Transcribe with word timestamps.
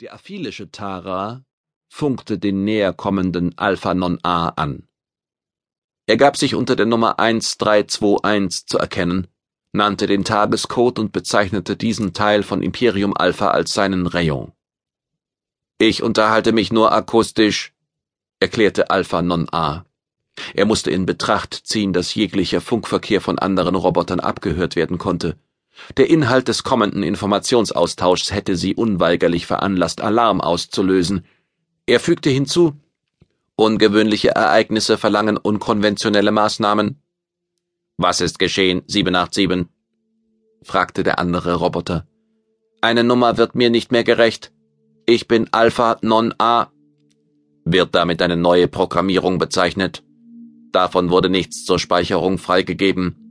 Der 0.00 0.12
aphilische 0.12 0.72
Tara 0.72 1.44
funkte 1.88 2.36
den 2.36 2.64
näherkommenden 2.64 3.56
Alpha 3.56 3.94
Non 3.94 4.18
A 4.24 4.48
an. 4.48 4.88
Er 6.06 6.16
gab 6.16 6.36
sich 6.36 6.56
unter 6.56 6.74
der 6.74 6.86
Nummer 6.86 7.20
1321 7.20 8.66
zu 8.66 8.78
erkennen, 8.78 9.28
nannte 9.72 10.08
den 10.08 10.24
Tagescode 10.24 10.98
und 10.98 11.12
bezeichnete 11.12 11.76
diesen 11.76 12.12
Teil 12.12 12.42
von 12.42 12.60
Imperium 12.60 13.16
Alpha 13.16 13.52
als 13.52 13.72
seinen 13.72 14.08
Rayon. 14.08 14.50
Ich 15.78 16.02
unterhalte 16.02 16.50
mich 16.50 16.72
nur 16.72 16.90
akustisch, 16.90 17.72
erklärte 18.40 18.90
Alpha 18.90 19.22
Non 19.22 19.46
A. 19.52 19.84
Er 20.54 20.64
musste 20.64 20.90
in 20.90 21.06
Betracht 21.06 21.54
ziehen, 21.54 21.92
dass 21.92 22.16
jeglicher 22.16 22.60
Funkverkehr 22.60 23.20
von 23.20 23.38
anderen 23.38 23.76
Robotern 23.76 24.18
abgehört 24.18 24.74
werden 24.74 24.98
konnte. 24.98 25.38
Der 25.96 26.08
Inhalt 26.08 26.48
des 26.48 26.62
kommenden 26.62 27.02
Informationsaustauschs 27.02 28.32
hätte 28.32 28.56
sie 28.56 28.74
unweigerlich 28.74 29.46
veranlasst, 29.46 30.00
Alarm 30.00 30.40
auszulösen. 30.40 31.24
Er 31.86 32.00
fügte 32.00 32.30
hinzu 32.30 32.74
Ungewöhnliche 33.56 34.30
Ereignisse 34.30 34.98
verlangen 34.98 35.36
unkonventionelle 35.36 36.32
Maßnahmen. 36.32 37.00
Was 37.96 38.20
ist 38.20 38.40
geschehen, 38.40 38.82
787? 38.88 39.66
fragte 40.62 41.04
der 41.04 41.20
andere 41.20 41.54
Roboter. 41.54 42.06
Eine 42.80 43.04
Nummer 43.04 43.36
wird 43.36 43.54
mir 43.54 43.70
nicht 43.70 43.92
mehr 43.92 44.02
gerecht. 44.02 44.52
Ich 45.06 45.28
bin 45.28 45.48
Alpha 45.52 45.98
Non 46.02 46.34
A. 46.38 46.66
Wird 47.64 47.94
damit 47.94 48.20
eine 48.22 48.36
neue 48.36 48.66
Programmierung 48.66 49.38
bezeichnet? 49.38 50.02
Davon 50.72 51.10
wurde 51.10 51.30
nichts 51.30 51.64
zur 51.64 51.78
Speicherung 51.78 52.38
freigegeben. 52.38 53.23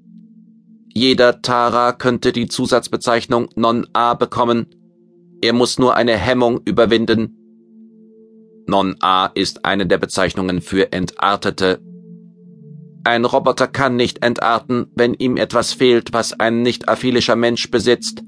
Jeder 0.96 1.42
Tara 1.42 1.92
könnte 1.92 2.32
die 2.32 2.48
Zusatzbezeichnung 2.48 3.50
Non-A 3.56 4.14
bekommen. 4.14 4.68
Er 5.42 5.54
muss 5.54 5.80
nur 5.80 5.96
eine 5.96 6.16
Hemmung 6.16 6.62
überwinden. 6.66 7.36
Non-A 8.68 9.26
ist 9.34 9.66
eine 9.66 9.88
der 9.88 9.98
Bezeichnungen 9.98 10.62
für 10.62 10.92
Entartete. 10.94 11.82
Ein 13.04 13.26
Roboter 13.26 13.68
kann 13.68 13.96
nicht 13.96 14.24
entarten, 14.24 14.86
wenn 14.96 15.16
ihm 15.16 15.36
etwas 15.36 15.74
fehlt, 15.74 16.14
was 16.14 16.40
ein 16.40 16.62
nicht 16.62 16.88
aphilischer 16.88 17.36
Mensch 17.36 17.72
besitzt, 17.72 18.22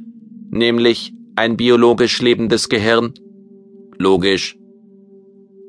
nämlich 0.49 1.13
ein 1.35 1.57
biologisch 1.57 2.19
lebendes 2.21 2.67
Gehirn. 2.67 3.13
Logisch. 3.99 4.57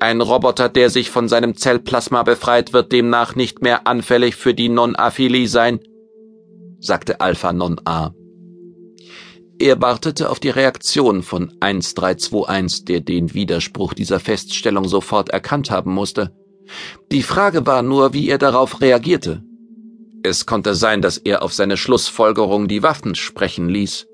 Ein 0.01 0.23
Roboter, 0.23 0.71
der 0.71 0.89
sich 0.89 1.11
von 1.11 1.29
seinem 1.29 1.57
Zellplasma 1.57 2.23
befreit, 2.23 2.73
wird 2.73 2.91
demnach 2.91 3.37
nicht 3.37 3.63
mehr 3.63 3.87
anfällig 3.87 4.35
für 4.35 4.55
die 4.55 4.71
Non-Aphilie 4.71 5.47
sein 5.47 5.79
sagte 6.87 7.21
Alpha 7.21 7.53
Non 7.53 7.81
A. 7.85 8.13
Er 9.59 9.81
wartete 9.81 10.31
auf 10.31 10.39
die 10.39 10.51
Reaktion 10.51 11.23
von 11.23 11.53
1321, 11.61 12.85
der 12.85 13.01
den 13.01 13.33
Widerspruch 13.33 13.95
dieser 13.95 14.21
Feststellung 14.21 14.87
sofort 14.87 15.31
erkannt 15.31 15.71
haben 15.71 15.95
musste. 15.95 16.33
Die 17.11 17.23
Frage 17.23 17.67
war 17.67 17.83
nur, 17.83 18.13
wie 18.13 18.29
er 18.29 18.39
darauf 18.39 18.81
reagierte. 18.81 19.43
Es 20.23 20.45
konnte 20.45 20.75
sein, 20.75 21.01
dass 21.01 21.19
er 21.19 21.43
auf 21.43 21.55
seine 21.55 21.77
Schlussfolgerung 21.77 22.69
die 22.69 22.83
Waffen 22.83 23.15
sprechen 23.15 23.69
ließ. 23.69 24.07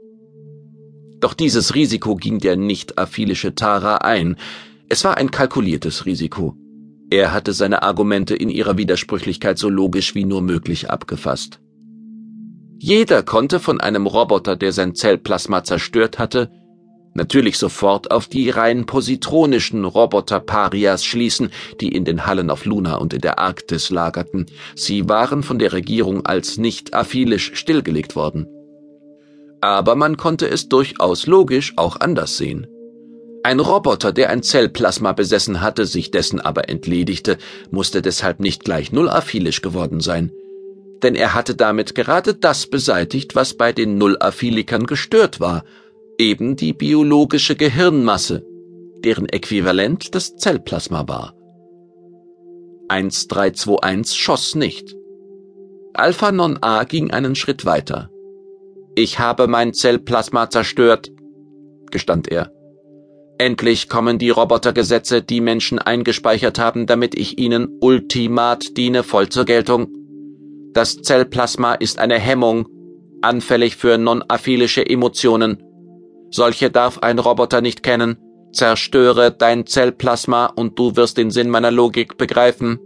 Doch 1.18 1.34
dieses 1.34 1.74
Risiko 1.74 2.16
ging 2.16 2.38
der 2.38 2.56
nicht-aphilische 2.56 3.54
Tara 3.54 3.96
ein. 3.96 4.36
Es 4.88 5.04
war 5.04 5.16
ein 5.16 5.30
kalkuliertes 5.30 6.04
Risiko. 6.04 6.56
Er 7.10 7.32
hatte 7.32 7.52
seine 7.52 7.82
Argumente 7.82 8.34
in 8.34 8.48
ihrer 8.48 8.76
Widersprüchlichkeit 8.76 9.58
so 9.58 9.68
logisch 9.68 10.14
wie 10.14 10.24
nur 10.24 10.42
möglich 10.42 10.90
abgefasst. 10.90 11.61
Jeder 12.84 13.22
konnte 13.22 13.60
von 13.60 13.80
einem 13.80 14.08
Roboter, 14.08 14.56
der 14.56 14.72
sein 14.72 14.96
Zellplasma 14.96 15.62
zerstört 15.62 16.18
hatte, 16.18 16.50
natürlich 17.14 17.56
sofort 17.56 18.10
auf 18.10 18.26
die 18.26 18.50
rein 18.50 18.86
positronischen 18.86 19.84
Roboter-Parias 19.84 21.04
schließen, 21.04 21.50
die 21.80 21.94
in 21.94 22.04
den 22.04 22.26
Hallen 22.26 22.50
auf 22.50 22.64
Luna 22.64 22.96
und 22.96 23.14
in 23.14 23.20
der 23.20 23.38
Arktis 23.38 23.90
lagerten. 23.90 24.46
Sie 24.74 25.08
waren 25.08 25.44
von 25.44 25.60
der 25.60 25.72
Regierung 25.72 26.26
als 26.26 26.58
nicht 26.58 26.92
aphilisch 26.92 27.52
stillgelegt 27.54 28.16
worden. 28.16 28.48
Aber 29.60 29.94
man 29.94 30.16
konnte 30.16 30.48
es 30.48 30.68
durchaus 30.68 31.28
logisch 31.28 31.74
auch 31.76 32.00
anders 32.00 32.36
sehen. 32.36 32.66
Ein 33.44 33.60
Roboter, 33.60 34.10
der 34.10 34.28
ein 34.30 34.42
Zellplasma 34.42 35.12
besessen 35.12 35.60
hatte, 35.60 35.86
sich 35.86 36.10
dessen 36.10 36.40
aber 36.40 36.68
entledigte, 36.68 37.38
musste 37.70 38.02
deshalb 38.02 38.40
nicht 38.40 38.64
gleich 38.64 38.90
null 38.90 39.08
aphilisch 39.08 39.62
geworden 39.62 40.00
sein 40.00 40.32
denn 41.02 41.14
er 41.14 41.34
hatte 41.34 41.54
damit 41.54 41.94
gerade 41.94 42.34
das 42.34 42.66
beseitigt, 42.66 43.34
was 43.34 43.54
bei 43.54 43.72
den 43.72 43.98
Nullaphilikern 43.98 44.86
gestört 44.86 45.40
war, 45.40 45.64
eben 46.18 46.56
die 46.56 46.72
biologische 46.72 47.56
Gehirnmasse, 47.56 48.44
deren 49.04 49.28
Äquivalent 49.28 50.14
das 50.14 50.36
Zellplasma 50.36 51.08
war. 51.08 51.34
1321 52.88 54.20
schoss 54.20 54.54
nicht. 54.54 54.94
Alpha 55.94 56.32
Non 56.32 56.58
A 56.62 56.84
ging 56.84 57.10
einen 57.10 57.34
Schritt 57.34 57.64
weiter. 57.64 58.10
Ich 58.94 59.18
habe 59.18 59.46
mein 59.46 59.72
Zellplasma 59.72 60.50
zerstört, 60.50 61.10
gestand 61.90 62.28
er. 62.28 62.52
Endlich 63.38 63.88
kommen 63.88 64.18
die 64.18 64.30
Robotergesetze, 64.30 65.22
die 65.22 65.40
Menschen 65.40 65.78
eingespeichert 65.78 66.58
haben, 66.58 66.86
damit 66.86 67.14
ich 67.14 67.38
ihnen 67.38 67.78
ultimat 67.80 68.76
diene, 68.76 69.02
voll 69.02 69.30
zur 69.30 69.46
Geltung. 69.46 70.01
Das 70.72 70.96
Zellplasma 70.96 71.74
ist 71.74 71.98
eine 71.98 72.18
Hemmung, 72.18 72.66
anfällig 73.20 73.76
für 73.76 73.98
non-aphilische 73.98 74.88
Emotionen. 74.88 75.62
Solche 76.30 76.70
darf 76.70 76.98
ein 77.00 77.18
Roboter 77.18 77.60
nicht 77.60 77.82
kennen. 77.82 78.16
Zerstöre 78.52 79.32
dein 79.32 79.66
Zellplasma 79.66 80.46
und 80.46 80.78
du 80.78 80.96
wirst 80.96 81.18
den 81.18 81.30
Sinn 81.30 81.50
meiner 81.50 81.70
Logik 81.70 82.16
begreifen. 82.16 82.78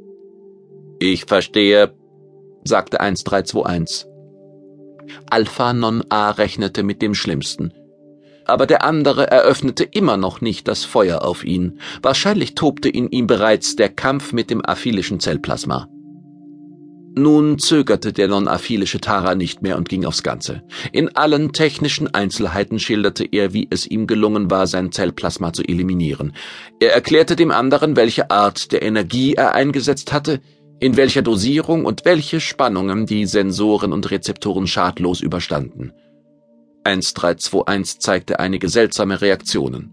Ich 0.99 1.27
verstehe, 1.27 1.95
sagte 2.65 3.01
1321. 3.01 4.07
Alpha 5.31 5.73
Non 5.73 6.05
A 6.09 6.31
rechnete 6.31 6.83
mit 6.83 7.03
dem 7.03 7.15
Schlimmsten. 7.15 7.73
Aber 8.47 8.67
der 8.67 8.85
andere 8.85 9.29
eröffnete 9.31 9.85
immer 9.85 10.17
noch 10.17 10.41
nicht 10.41 10.67
das 10.69 10.85
Feuer 10.85 11.23
auf 11.23 11.45
ihn. 11.45 11.81
Wahrscheinlich 12.03 12.55
tobte 12.55 12.89
in 12.89 13.11
ihm 13.11 13.27
bereits 13.27 13.77
der 13.77 13.89
Kampf 13.89 14.33
mit 14.33 14.51
dem 14.51 14.65
aphilischen 14.65 15.21
Zellplasma. 15.21 15.89
Nun 17.19 17.59
zögerte 17.59 18.12
der 18.12 18.28
non-aphilische 18.28 19.00
Tara 19.00 19.34
nicht 19.34 19.62
mehr 19.62 19.78
und 19.78 19.88
ging 19.88 20.04
aufs 20.04 20.22
Ganze. 20.22 20.62
In 20.93 21.16
allen 21.16 21.54
technischen 21.54 22.12
Einzelheiten 22.12 22.78
schilderte 22.78 23.25
er, 23.25 23.54
wie 23.54 23.69
es 23.71 23.87
ihm 23.87 24.06
gelungen 24.06 24.50
war, 24.50 24.66
sein 24.66 24.93
Zellplasma 24.93 25.54
zu 25.54 25.62
eliminieren. 25.62 26.34
Er 26.78 26.93
erklärte 26.93 27.34
dem 27.34 27.50
anderen, 27.50 27.97
welche 27.97 28.31
Art 28.31 28.71
der 28.71 28.82
Energie 28.82 29.32
er 29.32 29.54
eingesetzt 29.54 30.12
hatte, 30.12 30.43
in 30.78 30.99
welcher 30.99 31.22
Dosierung 31.22 31.87
und 31.87 32.04
welche 32.04 32.38
Spannungen 32.38 33.06
die 33.06 33.25
Sensoren 33.25 33.94
und 33.94 34.10
Rezeptoren 34.10 34.66
schadlos 34.66 35.22
überstanden. 35.22 35.93
1321 36.84 37.98
zeigte 37.98 38.41
einige 38.41 38.69
seltsame 38.69 39.22
Reaktionen. 39.22 39.91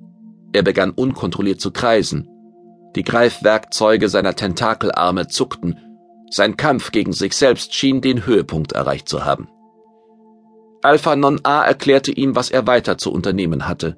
Er 0.51 0.61
begann 0.61 0.91
unkontrolliert 0.91 1.61
zu 1.61 1.71
kreisen. 1.71 2.27
Die 2.97 3.03
Greifwerkzeuge 3.03 4.09
seiner 4.09 4.35
Tentakelarme 4.35 5.29
zuckten 5.29 5.79
sein 6.33 6.57
Kampf 6.57 6.91
gegen 6.91 7.13
sich 7.13 7.35
selbst 7.35 7.73
schien 7.73 8.01
den 8.01 8.25
Höhepunkt 8.25 8.71
erreicht 8.71 9.07
zu 9.07 9.25
haben. 9.25 9.47
Alpha 10.81 11.15
Non 11.15 11.39
A 11.43 11.63
erklärte 11.63 12.11
ihm, 12.11 12.35
was 12.35 12.51
er 12.51 12.67
weiter 12.67 12.97
zu 12.97 13.11
unternehmen 13.11 13.67
hatte. 13.67 13.97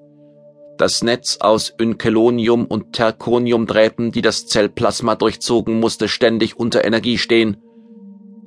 Das 0.77 1.03
Netz 1.03 1.37
aus 1.39 1.73
Ynkelonium 1.81 2.65
und 2.65 2.93
Terconiumdrähten, 2.93 4.11
die 4.11 4.21
das 4.21 4.45
Zellplasma 4.45 5.15
durchzogen, 5.15 5.79
musste 5.79 6.07
ständig 6.07 6.59
unter 6.59 6.83
Energie 6.83 7.17
stehen. 7.17 7.57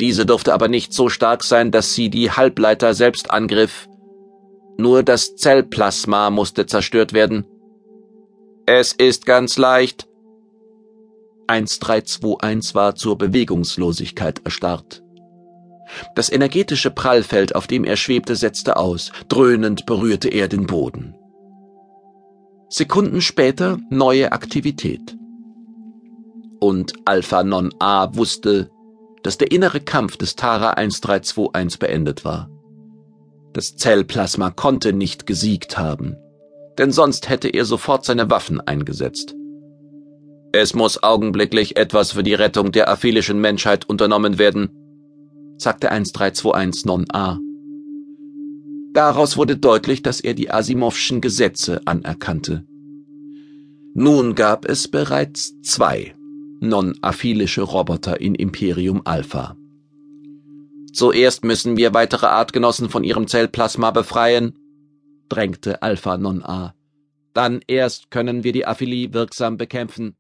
Diese 0.01 0.27
durfte 0.27 0.53
aber 0.53 0.69
nicht 0.69 0.93
so 0.93 1.09
stark 1.09 1.43
sein, 1.43 1.71
dass 1.71 1.95
sie 1.95 2.11
die 2.11 2.31
Halbleiter 2.31 2.95
selbst 2.95 3.31
angriff. 3.31 3.89
Nur 4.77 5.03
das 5.03 5.35
Zellplasma 5.35 6.31
musste 6.31 6.67
zerstört 6.67 7.13
werden. 7.15 7.47
Es 8.67 8.93
ist 8.93 9.25
ganz 9.25 9.57
leicht, 9.57 10.07
1321 11.49 12.75
war 12.75 12.95
zur 12.95 13.19
Bewegungslosigkeit 13.19 14.41
erstarrt. 14.45 15.03
Das 16.15 16.31
energetische 16.31 16.91
Prallfeld, 16.91 17.55
auf 17.55 17.67
dem 17.67 17.85
er 17.85 17.97
schwebte, 17.97 18.37
setzte 18.37 18.77
aus. 18.77 19.11
Dröhnend 19.29 19.87
berührte 19.87 20.29
er 20.29 20.49
den 20.49 20.67
Boden. 20.67 21.15
Sekunden 22.69 23.23
später 23.23 23.79
neue 23.91 24.33
Aktivität. 24.33 25.17
Und 26.61 26.93
Alpha 27.07 27.43
Non 27.43 27.73
A 27.79 28.15
wusste, 28.15 28.71
dass 29.23 29.39
der 29.39 29.51
innere 29.51 29.81
Kampf 29.81 30.17
des 30.17 30.37
Tara 30.37 30.71
1321 30.71 31.79
beendet 31.79 32.25
war. 32.25 32.51
Das 33.55 33.77
Zellplasma 33.77 34.51
konnte 34.51 34.93
nicht 34.93 35.27
gesiegt 35.27 35.79
haben, 35.79 36.17
denn 36.77 36.93
sonst 36.93 37.29
hätte 37.29 37.49
er 37.49 37.65
sofort 37.65 38.05
seine 38.05 38.31
Waffen 38.31 38.61
eingesetzt. 38.61 39.35
Es 40.53 40.75
muss 40.75 41.03
augenblicklich 41.03 41.77
etwas 41.77 42.13
für 42.13 42.23
die 42.23 42.35
Rettung 42.35 42.73
der 42.73 42.89
aphilischen 42.89 43.41
Menschheit 43.41 43.89
unternommen 43.89 44.39
werden, 44.39 44.71
sagte 45.59 45.91
1321 45.91 46.87
Non 46.87 47.05
A. 47.13 47.39
Daraus 48.95 49.37
wurde 49.37 49.57
deutlich, 49.57 50.03
dass 50.03 50.21
er 50.21 50.35
die 50.35 50.51
Asimovschen 50.51 51.21
Gesetze 51.21 51.81
anerkannte. 51.85 52.65
Nun 53.95 54.35
gab 54.35 54.65
es 54.65 54.89
bereits 54.89 55.61
zwei 55.63 56.15
non-aphilische 56.61 57.63
Roboter 57.63 58.21
in 58.21 58.35
Imperium 58.35 59.03
Alpha. 59.05 59.57
Zuerst 60.93 61.45
müssen 61.45 61.77
wir 61.77 61.95
weitere 61.95 62.27
Artgenossen 62.27 62.89
von 62.89 63.05
ihrem 63.05 63.29
Zellplasma 63.29 63.91
befreien, 63.91 64.59
drängte 65.29 65.83
Alpha 65.83 66.17
Non 66.17 66.43
A. 66.43 66.75
Dann 67.35 67.61
erst 67.69 68.11
können 68.11 68.43
wir 68.43 68.53
die 68.53 68.67
Aphilie 68.67 69.13
wirksam 69.13 69.57
bekämpfen. 69.57 70.17